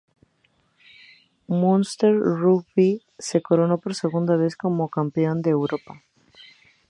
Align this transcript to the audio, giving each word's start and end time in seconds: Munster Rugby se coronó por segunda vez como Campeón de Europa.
Munster 1.45 2.15
Rugby 2.17 3.03
se 3.19 3.43
coronó 3.43 3.77
por 3.79 3.93
segunda 3.93 4.35
vez 4.35 4.55
como 4.57 4.89
Campeón 4.89 5.43
de 5.43 5.51
Europa. 5.51 6.01